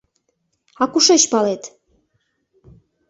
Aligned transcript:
—А 0.81 0.83
кушеч 0.91 1.23
палет? 1.31 1.61